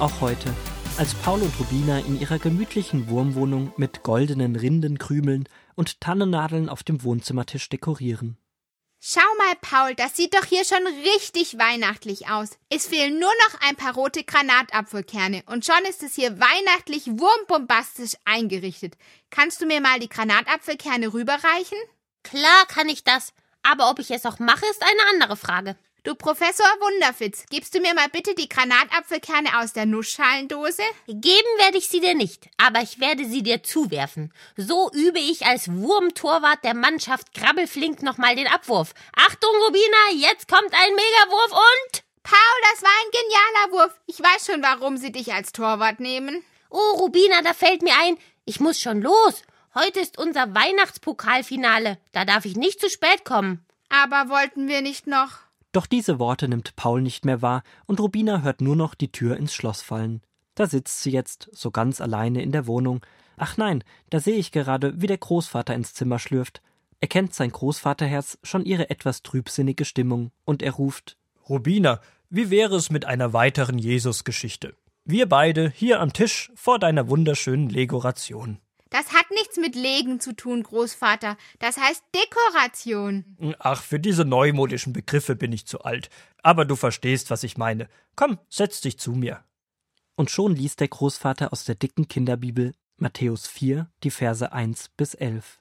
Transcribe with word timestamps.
auch 0.00 0.20
heute, 0.20 0.54
als 0.96 1.14
Paul 1.14 1.42
und 1.42 1.58
Rubina 1.58 1.98
in 2.00 2.20
ihrer 2.20 2.38
gemütlichen 2.38 3.08
Wurmwohnung 3.08 3.72
mit 3.76 4.02
goldenen 4.02 4.56
Rindenkrümeln 4.56 5.48
und 5.74 6.00
Tannennadeln 6.00 6.68
auf 6.68 6.82
dem 6.82 7.02
Wohnzimmertisch 7.02 7.68
dekorieren. 7.68 8.36
Schau 9.00 9.20
mal, 9.36 9.54
Paul, 9.60 9.94
das 9.94 10.16
sieht 10.16 10.34
doch 10.34 10.46
hier 10.46 10.64
schon 10.64 10.86
richtig 10.86 11.58
weihnachtlich 11.58 12.28
aus. 12.28 12.50
Es 12.70 12.86
fehlen 12.86 13.18
nur 13.18 13.32
noch 13.46 13.60
ein 13.68 13.76
paar 13.76 13.94
rote 13.94 14.24
Granatapfelkerne 14.24 15.42
und 15.46 15.66
schon 15.66 15.84
ist 15.88 16.02
es 16.02 16.14
hier 16.14 16.40
weihnachtlich 16.40 17.06
wurmbombastisch 17.06 18.14
eingerichtet. 18.24 18.94
Kannst 19.28 19.60
du 19.60 19.66
mir 19.66 19.82
mal 19.82 20.00
die 20.00 20.08
Granatapfelkerne 20.08 21.12
rüberreichen? 21.12 21.78
Klar 22.22 22.66
kann 22.68 22.88
ich 22.88 23.04
das, 23.04 23.34
aber 23.62 23.90
ob 23.90 23.98
ich 23.98 24.10
es 24.10 24.24
auch 24.24 24.38
mache, 24.38 24.64
ist 24.70 24.82
eine 24.82 25.10
andere 25.12 25.36
Frage. 25.36 25.76
Du 26.04 26.14
Professor 26.14 26.66
Wunderfitz, 26.80 27.46
gibst 27.48 27.74
du 27.74 27.80
mir 27.80 27.94
mal 27.94 28.10
bitte 28.10 28.34
die 28.34 28.50
Granatapfelkerne 28.50 29.58
aus 29.58 29.72
der 29.72 29.86
Nussschalendose? 29.86 30.82
Geben 31.06 31.48
werde 31.56 31.78
ich 31.78 31.88
sie 31.88 32.00
dir 32.00 32.14
nicht, 32.14 32.50
aber 32.58 32.82
ich 32.82 33.00
werde 33.00 33.24
sie 33.24 33.42
dir 33.42 33.62
zuwerfen. 33.62 34.30
So 34.54 34.90
übe 34.92 35.18
ich 35.18 35.46
als 35.46 35.72
Wurmtorwart 35.72 36.62
der 36.62 36.74
Mannschaft 36.74 37.32
Krabbelflink 37.32 38.02
nochmal 38.02 38.36
den 38.36 38.48
Abwurf. 38.48 38.92
Achtung, 39.16 39.50
Rubina, 39.66 40.28
jetzt 40.28 40.46
kommt 40.46 40.74
ein 40.74 40.94
Megawurf 40.94 41.52
und... 41.52 42.02
Paul, 42.22 42.60
das 42.72 42.82
war 42.82 42.90
ein 42.90 43.10
genialer 43.10 43.72
Wurf. 43.72 43.98
Ich 44.04 44.20
weiß 44.20 44.44
schon, 44.44 44.62
warum 44.62 44.98
sie 44.98 45.10
dich 45.10 45.32
als 45.32 45.52
Torwart 45.52 46.00
nehmen. 46.00 46.44
Oh, 46.68 46.98
Rubina, 46.98 47.40
da 47.40 47.54
fällt 47.54 47.80
mir 47.80 47.94
ein, 48.02 48.18
ich 48.44 48.60
muss 48.60 48.78
schon 48.78 49.00
los. 49.00 49.42
Heute 49.74 50.00
ist 50.00 50.18
unser 50.18 50.54
Weihnachtspokalfinale. 50.54 51.96
Da 52.12 52.26
darf 52.26 52.44
ich 52.44 52.56
nicht 52.56 52.78
zu 52.78 52.90
spät 52.90 53.24
kommen. 53.24 53.64
Aber 53.88 54.28
wollten 54.28 54.68
wir 54.68 54.82
nicht 54.82 55.06
noch 55.06 55.43
doch 55.76 55.86
diese 55.86 56.18
Worte 56.18 56.48
nimmt 56.48 56.76
Paul 56.76 57.02
nicht 57.02 57.24
mehr 57.24 57.42
wahr, 57.42 57.62
und 57.86 58.00
Rubina 58.00 58.42
hört 58.42 58.60
nur 58.60 58.76
noch 58.76 58.94
die 58.94 59.12
Tür 59.12 59.36
ins 59.36 59.54
Schloss 59.54 59.82
fallen. 59.82 60.22
Da 60.54 60.66
sitzt 60.66 61.02
sie 61.02 61.10
jetzt, 61.10 61.48
so 61.52 61.70
ganz 61.70 62.00
alleine 62.00 62.42
in 62.42 62.52
der 62.52 62.66
Wohnung. 62.66 63.00
Ach 63.36 63.56
nein, 63.56 63.82
da 64.10 64.20
sehe 64.20 64.36
ich 64.36 64.52
gerade, 64.52 65.00
wie 65.00 65.08
der 65.08 65.18
Großvater 65.18 65.74
ins 65.74 65.92
Zimmer 65.92 66.18
schlürft. 66.18 66.62
Er 67.00 67.08
kennt 67.08 67.34
sein 67.34 67.50
Großvaterherz 67.50 68.38
schon 68.42 68.64
ihre 68.64 68.88
etwas 68.88 69.22
trübsinnige 69.22 69.84
Stimmung, 69.84 70.30
und 70.44 70.62
er 70.62 70.72
ruft 70.72 71.18
Rubina, 71.48 72.00
wie 72.30 72.50
wäre 72.50 72.76
es 72.76 72.90
mit 72.90 73.04
einer 73.04 73.32
weiteren 73.32 73.78
Jesus-Geschichte? 73.78 74.76
Wir 75.04 75.28
beide 75.28 75.70
hier 75.70 76.00
am 76.00 76.12
Tisch 76.12 76.50
vor 76.54 76.78
deiner 76.78 77.08
wunderschönen 77.08 77.68
Legoration. 77.68 78.58
Das 78.94 79.12
hat 79.12 79.28
nichts 79.32 79.56
mit 79.56 79.74
Legen 79.74 80.20
zu 80.20 80.36
tun, 80.36 80.62
Großvater. 80.62 81.36
Das 81.58 81.78
heißt 81.78 82.04
Dekoration. 82.14 83.24
Ach, 83.58 83.82
für 83.82 83.98
diese 83.98 84.24
neumodischen 84.24 84.92
Begriffe 84.92 85.34
bin 85.34 85.50
ich 85.52 85.66
zu 85.66 85.80
alt. 85.80 86.10
Aber 86.44 86.64
du 86.64 86.76
verstehst, 86.76 87.28
was 87.28 87.42
ich 87.42 87.56
meine. 87.56 87.88
Komm, 88.14 88.38
setz 88.48 88.82
dich 88.82 88.96
zu 89.00 89.10
mir. 89.10 89.42
Und 90.14 90.30
schon 90.30 90.54
liest 90.54 90.78
der 90.78 90.86
Großvater 90.86 91.52
aus 91.52 91.64
der 91.64 91.74
dicken 91.74 92.06
Kinderbibel 92.06 92.72
Matthäus 92.96 93.48
4, 93.48 93.90
die 94.04 94.12
Verse 94.12 94.52
1 94.52 94.90
bis 94.90 95.14
11. 95.14 95.60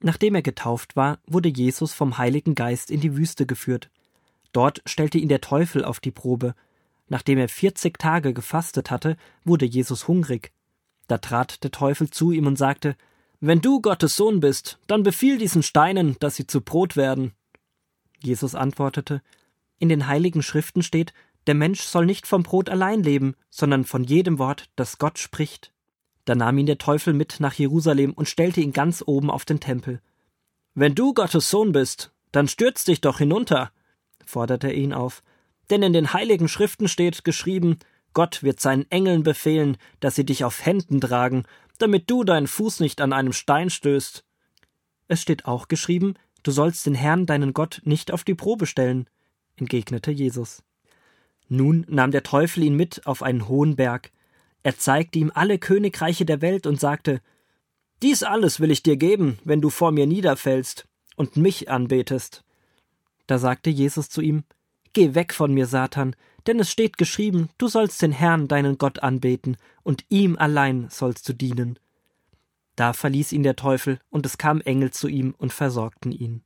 Nachdem 0.00 0.34
er 0.34 0.42
getauft 0.42 0.96
war, 0.96 1.18
wurde 1.26 1.48
Jesus 1.48 1.94
vom 1.94 2.18
Heiligen 2.18 2.54
Geist 2.54 2.90
in 2.90 3.00
die 3.00 3.16
Wüste 3.16 3.46
geführt. 3.46 3.88
Dort 4.52 4.82
stellte 4.84 5.16
ihn 5.16 5.30
der 5.30 5.40
Teufel 5.40 5.82
auf 5.82 5.98
die 5.98 6.10
Probe. 6.10 6.54
Nachdem 7.08 7.38
er 7.38 7.48
40 7.48 7.98
Tage 7.98 8.34
gefastet 8.34 8.90
hatte, 8.90 9.16
wurde 9.44 9.64
Jesus 9.64 10.08
hungrig. 10.08 10.52
Da 11.06 11.18
trat 11.18 11.62
der 11.62 11.70
Teufel 11.70 12.10
zu 12.10 12.32
ihm 12.32 12.46
und 12.46 12.56
sagte, 12.56 12.96
Wenn 13.40 13.60
du 13.60 13.80
Gottes 13.80 14.16
Sohn 14.16 14.40
bist, 14.40 14.78
dann 14.86 15.02
befiehl 15.02 15.38
diesen 15.38 15.62
Steinen, 15.62 16.16
dass 16.20 16.36
sie 16.36 16.46
zu 16.46 16.60
Brot 16.60 16.96
werden. 16.96 17.32
Jesus 18.18 18.54
antwortete, 18.54 19.22
In 19.78 19.88
den 19.88 20.06
heiligen 20.06 20.42
Schriften 20.42 20.82
steht, 20.82 21.12
der 21.46 21.54
Mensch 21.54 21.82
soll 21.82 22.06
nicht 22.06 22.26
vom 22.26 22.42
Brot 22.42 22.68
allein 22.68 23.02
leben, 23.02 23.34
sondern 23.50 23.84
von 23.84 24.02
jedem 24.02 24.38
Wort, 24.38 24.68
das 24.74 24.98
Gott 24.98 25.18
spricht. 25.18 25.72
Da 26.24 26.34
nahm 26.34 26.58
ihn 26.58 26.66
der 26.66 26.78
Teufel 26.78 27.14
mit 27.14 27.36
nach 27.38 27.54
Jerusalem 27.54 28.12
und 28.12 28.28
stellte 28.28 28.60
ihn 28.60 28.72
ganz 28.72 29.02
oben 29.06 29.30
auf 29.30 29.44
den 29.44 29.60
Tempel. 29.60 30.00
Wenn 30.74 30.94
du 30.94 31.14
Gottes 31.14 31.48
Sohn 31.48 31.72
bist, 31.72 32.12
dann 32.32 32.48
stürz 32.48 32.84
dich 32.84 33.00
doch 33.00 33.18
hinunter, 33.18 33.70
forderte 34.24 34.66
er 34.68 34.74
ihn 34.74 34.92
auf. 34.92 35.22
Denn 35.70 35.82
in 35.82 35.92
den 35.92 36.12
heiligen 36.12 36.48
Schriften 36.48 36.88
steht 36.88 37.24
geschrieben, 37.24 37.78
Gott 38.16 38.42
wird 38.42 38.60
seinen 38.60 38.90
Engeln 38.90 39.24
befehlen, 39.24 39.76
dass 40.00 40.14
sie 40.14 40.24
dich 40.24 40.42
auf 40.42 40.64
Händen 40.64 41.02
tragen, 41.02 41.42
damit 41.76 42.08
du 42.08 42.24
deinen 42.24 42.46
Fuß 42.46 42.80
nicht 42.80 43.02
an 43.02 43.12
einem 43.12 43.34
Stein 43.34 43.68
stößt. 43.68 44.24
Es 45.06 45.20
steht 45.20 45.44
auch 45.44 45.68
geschrieben, 45.68 46.14
du 46.42 46.50
sollst 46.50 46.86
den 46.86 46.94
Herrn 46.94 47.26
deinen 47.26 47.52
Gott 47.52 47.82
nicht 47.84 48.10
auf 48.10 48.24
die 48.24 48.34
Probe 48.34 48.64
stellen, 48.64 49.06
entgegnete 49.56 50.12
Jesus. 50.12 50.62
Nun 51.48 51.84
nahm 51.90 52.10
der 52.10 52.22
Teufel 52.22 52.62
ihn 52.62 52.74
mit 52.74 53.06
auf 53.06 53.22
einen 53.22 53.48
hohen 53.48 53.76
Berg. 53.76 54.12
Er 54.62 54.78
zeigte 54.78 55.18
ihm 55.18 55.30
alle 55.34 55.58
Königreiche 55.58 56.24
der 56.24 56.40
Welt 56.40 56.66
und 56.66 56.80
sagte, 56.80 57.20
Dies 58.02 58.22
alles 58.22 58.60
will 58.60 58.70
ich 58.70 58.82
dir 58.82 58.96
geben, 58.96 59.38
wenn 59.44 59.60
du 59.60 59.68
vor 59.68 59.92
mir 59.92 60.06
niederfällst 60.06 60.88
und 61.16 61.36
mich 61.36 61.68
anbetest. 61.68 62.44
Da 63.26 63.36
sagte 63.38 63.68
Jesus 63.68 64.08
zu 64.08 64.22
ihm, 64.22 64.44
Geh 64.94 65.14
weg 65.14 65.34
von 65.34 65.52
mir, 65.52 65.66
Satan, 65.66 66.16
denn 66.46 66.60
es 66.60 66.70
steht 66.70 66.96
geschrieben, 66.98 67.48
du 67.58 67.68
sollst 67.68 68.02
den 68.02 68.12
Herrn, 68.12 68.48
deinen 68.48 68.78
Gott, 68.78 69.02
anbeten, 69.02 69.56
und 69.82 70.04
ihm 70.08 70.36
allein 70.36 70.88
sollst 70.90 71.28
du 71.28 71.32
dienen. 71.32 71.78
Da 72.76 72.92
verließ 72.92 73.32
ihn 73.32 73.42
der 73.42 73.56
Teufel, 73.56 73.98
und 74.10 74.26
es 74.26 74.38
kamen 74.38 74.60
Engel 74.60 74.90
zu 74.90 75.08
ihm 75.08 75.34
und 75.38 75.52
versorgten 75.52 76.12
ihn. 76.12 76.42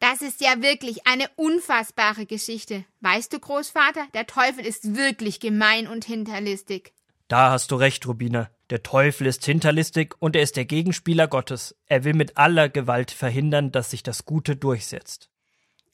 Das 0.00 0.22
ist 0.22 0.40
ja 0.40 0.62
wirklich 0.62 1.06
eine 1.06 1.28
unfassbare 1.36 2.26
Geschichte. 2.26 2.84
Weißt 3.00 3.32
du, 3.32 3.40
Großvater, 3.40 4.06
der 4.14 4.26
Teufel 4.26 4.64
ist 4.64 4.94
wirklich 4.94 5.40
gemein 5.40 5.88
und 5.88 6.04
hinterlistig. 6.04 6.92
Da 7.26 7.50
hast 7.50 7.72
du 7.72 7.76
recht, 7.76 8.06
Rubina. 8.06 8.48
Der 8.70 8.82
Teufel 8.82 9.26
ist 9.26 9.44
hinterlistig 9.44 10.14
und 10.18 10.36
er 10.36 10.42
ist 10.42 10.56
der 10.56 10.66
Gegenspieler 10.66 11.26
Gottes. 11.26 11.74
Er 11.86 12.04
will 12.04 12.14
mit 12.14 12.36
aller 12.36 12.68
Gewalt 12.68 13.10
verhindern, 13.10 13.72
dass 13.72 13.90
sich 13.90 14.02
das 14.02 14.24
Gute 14.24 14.56
durchsetzt. 14.56 15.30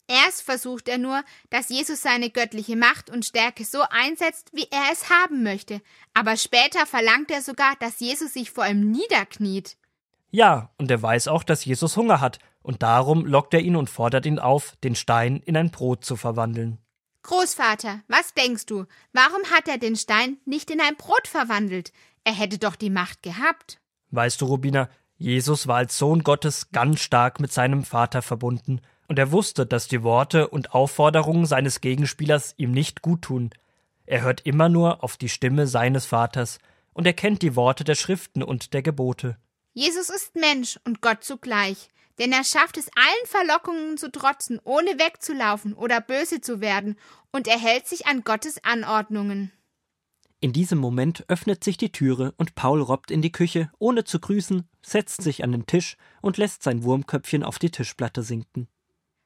Erst 0.07 0.43
versucht 0.43 0.87
er 0.87 0.99
nur, 0.99 1.23
dass 1.49 1.69
Jesus 1.69 2.01
seine 2.01 2.29
göttliche 2.29 2.75
Macht 2.75 3.09
und 3.09 3.25
Stärke 3.25 3.65
so 3.65 3.81
einsetzt, 3.89 4.51
wie 4.53 4.67
er 4.69 4.91
es 4.91 5.09
haben 5.09 5.41
möchte, 5.41 5.81
aber 6.13 6.37
später 6.37 6.85
verlangt 6.85 7.31
er 7.31 7.41
sogar, 7.41 7.75
dass 7.79 7.99
Jesus 7.99 8.33
sich 8.33 8.51
vor 8.51 8.67
ihm 8.67 8.91
niederkniet. 8.91 9.77
Ja, 10.29 10.69
und 10.77 10.91
er 10.91 11.01
weiß 11.01 11.27
auch, 11.27 11.43
dass 11.43 11.65
Jesus 11.65 11.97
Hunger 11.97 12.21
hat, 12.21 12.39
und 12.61 12.83
darum 12.83 13.25
lockt 13.25 13.53
er 13.53 13.61
ihn 13.61 13.75
und 13.75 13.89
fordert 13.89 14.25
ihn 14.25 14.39
auf, 14.39 14.75
den 14.83 14.95
Stein 14.95 15.37
in 15.37 15.55
ein 15.57 15.71
Brot 15.71 16.03
zu 16.03 16.15
verwandeln. 16.15 16.79
Großvater, 17.23 18.01
was 18.07 18.35
denkst 18.35 18.67
du, 18.67 18.85
warum 19.13 19.41
hat 19.51 19.67
er 19.67 19.79
den 19.79 19.95
Stein 19.95 20.37
nicht 20.45 20.69
in 20.69 20.81
ein 20.81 20.95
Brot 20.95 21.27
verwandelt? 21.27 21.91
Er 22.23 22.33
hätte 22.33 22.59
doch 22.59 22.75
die 22.75 22.91
Macht 22.91 23.23
gehabt. 23.23 23.79
Weißt 24.11 24.41
du, 24.41 24.45
Rubina, 24.45 24.89
Jesus 25.17 25.67
war 25.67 25.77
als 25.77 25.97
Sohn 25.97 26.23
Gottes 26.23 26.69
ganz 26.71 26.99
stark 26.99 27.39
mit 27.39 27.51
seinem 27.51 27.83
Vater 27.83 28.21
verbunden, 28.21 28.81
und 29.07 29.19
er 29.19 29.31
wusste, 29.31 29.65
dass 29.65 29.87
die 29.87 30.03
Worte 30.03 30.47
und 30.47 30.73
Aufforderungen 30.73 31.45
seines 31.45 31.81
Gegenspielers 31.81 32.53
ihm 32.57 32.71
nicht 32.71 33.01
guttun. 33.01 33.51
Er 34.05 34.21
hört 34.21 34.41
immer 34.45 34.69
nur 34.69 35.03
auf 35.03 35.17
die 35.17 35.29
Stimme 35.29 35.67
seines 35.67 36.05
Vaters, 36.05 36.59
und 36.93 37.05
er 37.05 37.13
kennt 37.13 37.41
die 37.41 37.55
Worte 37.55 37.83
der 37.83 37.95
Schriften 37.95 38.41
und 38.41 38.73
der 38.73 38.81
Gebote. 38.81 39.37
Jesus 39.73 40.09
ist 40.09 40.35
Mensch 40.35 40.79
und 40.85 41.01
Gott 41.01 41.23
zugleich, 41.23 41.89
denn 42.19 42.31
er 42.31 42.45
schafft 42.45 42.77
es 42.77 42.89
allen 42.95 43.25
Verlockungen 43.25 43.97
zu 43.97 44.09
trotzen, 44.11 44.59
ohne 44.63 44.97
wegzulaufen 44.97 45.73
oder 45.73 45.99
böse 45.99 46.39
zu 46.39 46.61
werden, 46.61 46.97
und 47.31 47.47
er 47.47 47.59
hält 47.59 47.87
sich 47.87 48.07
an 48.07 48.23
Gottes 48.23 48.63
Anordnungen. 48.63 49.51
In 50.39 50.53
diesem 50.53 50.77
Moment 50.77 51.25
öffnet 51.27 51.63
sich 51.63 51.75
die 51.75 51.91
Türe 51.91 52.33
und 52.37 52.55
Paul 52.55 52.81
robbt 52.81 53.11
in 53.11 53.21
die 53.21 53.31
Küche, 53.31 53.71
ohne 53.79 54.03
zu 54.03 54.19
grüßen, 54.19 54.69
setzt 54.81 55.21
sich 55.21 55.43
an 55.43 55.51
den 55.51 55.65
Tisch 55.65 55.97
und 56.21 56.37
lässt 56.37 56.63
sein 56.63 56.83
Wurmköpfchen 56.83 57.43
auf 57.43 57.59
die 57.59 57.71
Tischplatte 57.71 58.21
sinken. 58.21 58.67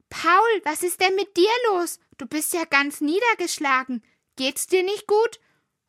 Paul, 0.09 0.61
was 0.63 0.83
ist 0.83 1.01
denn 1.01 1.15
mit 1.15 1.37
dir 1.37 1.51
los? 1.71 1.99
Du 2.17 2.25
bist 2.25 2.53
ja 2.53 2.65
ganz 2.65 3.01
niedergeschlagen. 3.01 4.03
Geht's 4.35 4.67
dir 4.67 4.83
nicht 4.83 5.07
gut? 5.07 5.39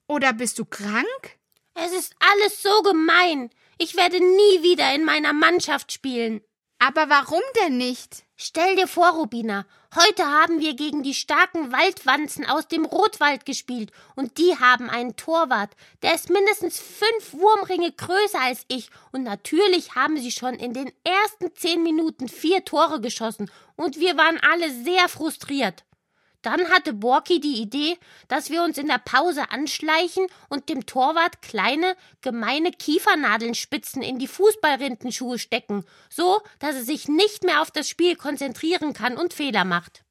Oder 0.06 0.32
bist 0.32 0.58
du 0.58 0.64
krank? 0.64 1.38
Es 1.74 1.92
ist 1.92 2.14
alles 2.18 2.62
so 2.62 2.82
gemein. 2.82 3.50
Ich 3.78 3.96
werde 3.96 4.18
nie 4.18 4.62
wieder 4.62 4.94
in 4.94 5.04
meiner 5.04 5.32
Mannschaft 5.32 5.92
spielen. 5.92 6.42
Aber 6.82 7.10
warum 7.10 7.42
denn 7.62 7.76
nicht? 7.76 8.24
Stell 8.36 8.74
dir 8.74 8.88
vor, 8.88 9.10
Rubina, 9.10 9.66
heute 9.94 10.24
haben 10.24 10.60
wir 10.60 10.74
gegen 10.74 11.02
die 11.02 11.12
starken 11.12 11.72
Waldwanzen 11.72 12.46
aus 12.46 12.68
dem 12.68 12.86
Rotwald 12.86 13.44
gespielt 13.44 13.92
und 14.16 14.38
die 14.38 14.56
haben 14.58 14.88
einen 14.88 15.14
Torwart, 15.14 15.72
der 16.00 16.14
ist 16.14 16.30
mindestens 16.30 16.80
fünf 16.80 17.34
Wurmringe 17.34 17.92
größer 17.92 18.40
als 18.40 18.64
ich 18.68 18.88
und 19.12 19.24
natürlich 19.24 19.94
haben 19.94 20.16
sie 20.16 20.30
schon 20.30 20.54
in 20.54 20.72
den 20.72 20.90
ersten 21.04 21.54
zehn 21.54 21.82
Minuten 21.82 22.28
vier 22.28 22.64
Tore 22.64 23.02
geschossen 23.02 23.50
und 23.76 23.98
wir 23.98 24.16
waren 24.16 24.40
alle 24.40 24.70
sehr 24.70 25.06
frustriert. 25.10 25.84
Dann 26.42 26.70
hatte 26.70 26.94
Borki 26.94 27.40
die 27.40 27.60
Idee, 27.60 27.98
dass 28.28 28.50
wir 28.50 28.62
uns 28.62 28.78
in 28.78 28.86
der 28.86 28.98
Pause 28.98 29.50
anschleichen 29.50 30.26
und 30.48 30.68
dem 30.68 30.86
Torwart 30.86 31.42
kleine, 31.42 31.96
gemeine 32.22 32.70
Kiefernadelnspitzen 32.70 34.02
in 34.02 34.18
die 34.18 34.28
Fußballrindenschuhe 34.28 35.38
stecken, 35.38 35.84
so 36.08 36.40
dass 36.58 36.76
er 36.76 36.82
sich 36.82 37.08
nicht 37.08 37.44
mehr 37.44 37.60
auf 37.60 37.70
das 37.70 37.88
Spiel 37.88 38.16
konzentrieren 38.16 38.94
kann 38.94 39.16
und 39.16 39.34
Fehler 39.34 39.64
macht. 39.64 40.02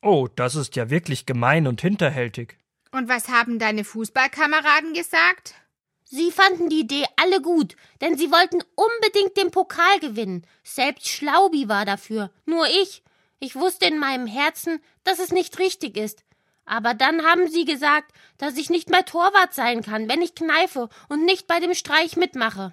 Oh, 0.00 0.28
das 0.36 0.54
ist 0.54 0.76
ja 0.76 0.90
wirklich 0.90 1.26
gemein 1.26 1.66
und 1.66 1.80
hinterhältig. 1.80 2.58
Und 2.92 3.08
was 3.08 3.28
haben 3.28 3.58
deine 3.58 3.82
Fußballkameraden 3.82 4.94
gesagt? 4.94 5.54
Sie 6.04 6.30
fanden 6.30 6.68
die 6.68 6.80
Idee 6.80 7.06
alle 7.16 7.40
gut, 7.40 7.74
denn 8.00 8.16
sie 8.16 8.30
wollten 8.30 8.62
unbedingt 8.76 9.36
den 9.36 9.50
Pokal 9.50 9.98
gewinnen. 9.98 10.46
Selbst 10.62 11.08
Schlaubi 11.08 11.68
war 11.68 11.84
dafür, 11.84 12.30
nur 12.44 12.66
ich. 12.68 13.02
Ich 13.44 13.56
wusste 13.56 13.84
in 13.84 13.98
meinem 13.98 14.26
Herzen, 14.26 14.80
dass 15.04 15.18
es 15.18 15.30
nicht 15.30 15.58
richtig 15.58 15.98
ist. 15.98 16.24
Aber 16.64 16.94
dann 16.94 17.26
haben 17.26 17.46
sie 17.46 17.66
gesagt, 17.66 18.10
dass 18.38 18.56
ich 18.56 18.70
nicht 18.70 18.88
mehr 18.88 19.04
Torwart 19.04 19.52
sein 19.52 19.82
kann, 19.82 20.08
wenn 20.08 20.22
ich 20.22 20.34
kneife 20.34 20.88
und 21.10 21.26
nicht 21.26 21.46
bei 21.46 21.60
dem 21.60 21.74
Streich 21.74 22.16
mitmache. 22.16 22.72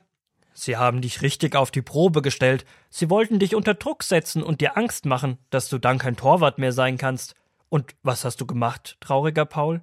Sie 0.53 0.77
haben 0.77 1.01
dich 1.01 1.21
richtig 1.21 1.57
auf 1.57 1.71
die 1.71 1.81
Probe 1.81 2.21
gestellt. 2.21 2.63
Sie 2.89 3.09
wollten 3.09 3.37
dich 3.37 3.53
unter 3.53 3.73
Druck 3.73 4.03
setzen 4.03 4.43
und 4.43 4.61
dir 4.61 4.77
Angst 4.77 5.05
machen, 5.05 5.39
dass 5.49 5.67
du 5.67 5.77
dann 5.77 5.97
kein 5.97 6.15
Torwart 6.15 6.57
mehr 6.57 6.71
sein 6.71 6.97
kannst. 6.97 7.35
Und 7.67 7.93
was 8.01 8.23
hast 8.23 8.39
du 8.39 8.45
gemacht, 8.45 8.95
trauriger 9.01 9.43
Paul? 9.43 9.81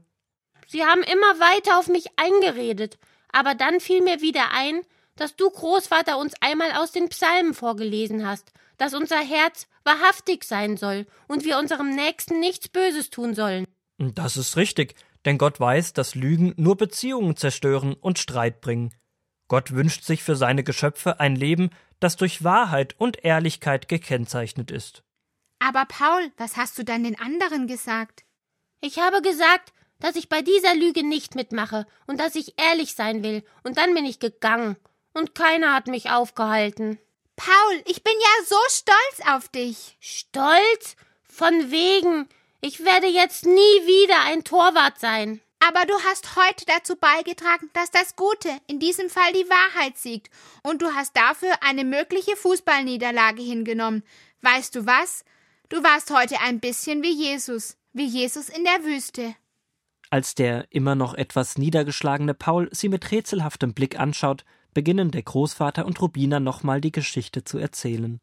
Sie 0.66 0.86
haben 0.86 1.02
immer 1.02 1.38
weiter 1.38 1.78
auf 1.78 1.88
mich 1.88 2.06
eingeredet. 2.16 2.98
Aber 3.30 3.54
dann 3.54 3.80
fiel 3.80 4.00
mir 4.00 4.22
wieder 4.22 4.52
ein, 4.54 4.80
dass 5.16 5.36
du, 5.36 5.50
Großvater, 5.50 6.16
uns 6.16 6.32
einmal 6.40 6.72
aus 6.72 6.92
den 6.92 7.10
Psalmen 7.10 7.52
vorgelesen 7.52 8.26
hast, 8.26 8.52
dass 8.78 8.94
unser 8.94 9.20
Herz 9.20 9.66
wahrhaftig 9.84 10.44
sein 10.44 10.76
soll 10.76 11.06
und 11.26 11.44
wir 11.44 11.58
unserem 11.58 11.94
Nächsten 11.94 12.40
nichts 12.40 12.68
Böses 12.68 13.10
tun 13.10 13.34
sollen. 13.34 13.66
Das 13.98 14.36
ist 14.36 14.56
richtig, 14.56 14.94
denn 15.24 15.38
Gott 15.38 15.60
weiß, 15.60 15.92
dass 15.92 16.14
Lügen 16.14 16.54
nur 16.56 16.76
Beziehungen 16.76 17.36
zerstören 17.36 17.94
und 17.94 18.18
Streit 18.18 18.60
bringen. 18.60 18.94
Gott 19.48 19.72
wünscht 19.72 20.04
sich 20.04 20.22
für 20.22 20.36
seine 20.36 20.62
Geschöpfe 20.62 21.20
ein 21.20 21.34
Leben, 21.34 21.70
das 22.00 22.16
durch 22.16 22.44
Wahrheit 22.44 22.94
und 22.98 23.24
Ehrlichkeit 23.24 23.88
gekennzeichnet 23.88 24.70
ist. 24.70 25.02
Aber 25.58 25.84
Paul, 25.86 26.30
was 26.36 26.56
hast 26.56 26.78
du 26.78 26.84
dann 26.84 27.02
den 27.02 27.18
anderen 27.18 27.66
gesagt? 27.66 28.24
Ich 28.80 28.98
habe 28.98 29.22
gesagt, 29.22 29.72
dass 29.98 30.14
ich 30.14 30.28
bei 30.28 30.42
dieser 30.42 30.76
Lüge 30.76 31.02
nicht 31.02 31.34
mitmache 31.34 31.86
und 32.06 32.20
dass 32.20 32.36
ich 32.36 32.54
ehrlich 32.60 32.94
sein 32.94 33.24
will, 33.24 33.42
und 33.64 33.76
dann 33.78 33.94
bin 33.94 34.04
ich 34.04 34.20
gegangen, 34.20 34.76
und 35.14 35.34
keiner 35.34 35.74
hat 35.74 35.88
mich 35.88 36.10
aufgehalten. 36.10 36.98
Paul, 37.38 37.82
ich 37.86 38.02
bin 38.02 38.14
ja 38.20 38.44
so 38.46 38.56
stolz 38.68 39.28
auf 39.28 39.48
dich. 39.48 39.96
Stolz? 40.00 40.96
Von 41.22 41.70
wegen. 41.70 42.28
Ich 42.60 42.84
werde 42.84 43.06
jetzt 43.06 43.46
nie 43.46 43.52
wieder 43.86 44.24
ein 44.24 44.42
Torwart 44.42 44.98
sein. 44.98 45.40
Aber 45.60 45.86
du 45.86 45.94
hast 46.04 46.34
heute 46.34 46.66
dazu 46.66 46.96
beigetragen, 46.96 47.70
dass 47.74 47.92
das 47.92 48.16
Gute, 48.16 48.50
in 48.66 48.80
diesem 48.80 49.08
Fall 49.08 49.32
die 49.32 49.48
Wahrheit 49.48 49.96
siegt, 49.96 50.30
und 50.64 50.82
du 50.82 50.92
hast 50.94 51.16
dafür 51.16 51.54
eine 51.62 51.84
mögliche 51.84 52.34
Fußballniederlage 52.34 53.42
hingenommen. 53.42 54.02
Weißt 54.42 54.74
du 54.74 54.84
was? 54.86 55.24
Du 55.68 55.84
warst 55.84 56.10
heute 56.10 56.40
ein 56.40 56.58
bisschen 56.58 57.04
wie 57.04 57.12
Jesus, 57.12 57.76
wie 57.92 58.06
Jesus 58.06 58.48
in 58.48 58.64
der 58.64 58.82
Wüste. 58.82 59.36
Als 60.10 60.34
der 60.34 60.66
immer 60.70 60.96
noch 60.96 61.14
etwas 61.14 61.56
niedergeschlagene 61.56 62.34
Paul 62.34 62.68
sie 62.72 62.88
mit 62.88 63.12
rätselhaftem 63.12 63.74
Blick 63.74 64.00
anschaut, 64.00 64.44
beginnen 64.74 65.10
der 65.10 65.22
Großvater 65.22 65.86
und 65.86 66.00
Rubina 66.00 66.40
nochmal 66.40 66.80
die 66.80 66.92
Geschichte 66.92 67.44
zu 67.44 67.58
erzählen. 67.58 68.18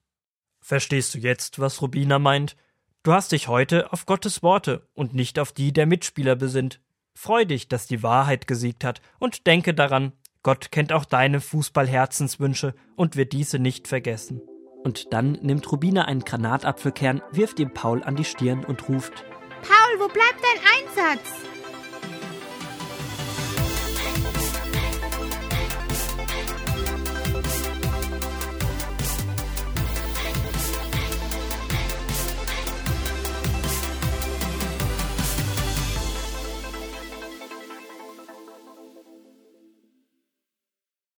Verstehst 0.62 1.13
du 1.13 1.19
jetzt, 1.19 1.59
was 1.59 1.81
Rubina 1.81 2.19
meint? 2.19 2.56
Du 3.03 3.13
hast 3.13 3.31
dich 3.31 3.47
heute 3.47 3.94
auf 3.94 4.06
Gottes 4.06 4.42
Worte 4.42 4.88
und 4.94 5.13
nicht 5.13 5.38
auf 5.38 5.51
die 5.51 5.71
der 5.71 5.86
Mitspieler 5.86 6.36
besinnt. 6.36 6.81
Freu 7.13 7.45
dich, 7.45 7.68
dass 7.68 7.88
die 7.88 8.01
Wahrheit 8.01 8.47
gesiegt 8.47 8.83
hat 8.83 9.01
und 9.19 9.45
denke 9.47 9.74
daran, 9.74 10.13
Gott 10.42 10.71
kennt 10.71 10.92
auch 10.92 11.06
deine 11.06 11.42
Fußballherzenswünsche 11.42 12.75
und 12.95 13.15
wird 13.15 13.33
diese 13.33 13.59
nicht 13.59 13.88
vergessen. 13.88 14.41
Und 14.83 15.13
dann 15.13 15.33
nimmt 15.41 15.71
Rubina 15.71 16.06
einen 16.06 16.21
Granatapfelkern, 16.21 17.21
wirft 17.31 17.59
ihm 17.59 17.74
Paul 17.74 18.03
an 18.03 18.15
die 18.15 18.25
Stirn 18.25 18.63
und 18.63 18.88
ruft 18.89 19.24
Paul, 19.62 20.00
wo 20.00 20.07
bleibt 20.07 20.41
dein 20.44 20.86
Einsatz? 20.88 21.54